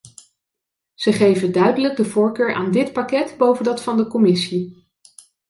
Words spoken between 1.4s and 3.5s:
duidelijk de voorkeur aan dit pakket